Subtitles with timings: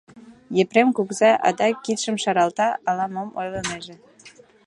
[0.61, 3.95] Епрем кугыза адак кидшым шаралта, ала-мом ойлынеже.